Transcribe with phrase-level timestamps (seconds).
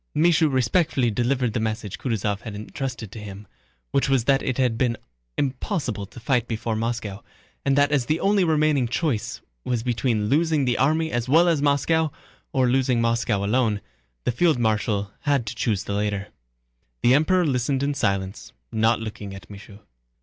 [0.15, 3.45] Michaud respectfully delivered the message Kutúzov had entrusted to him,
[3.91, 4.97] which was that it had been
[5.37, 7.19] impossible to fight before Moscow,
[7.63, 11.61] and that as the only remaining choice was between losing the army as well as
[11.61, 12.09] Moscow,
[12.51, 13.79] or losing Moscow alone,
[14.23, 16.29] the field marshal had to choose the latter.
[17.03, 19.81] The Emperor listened in silence, not looking at Michaud.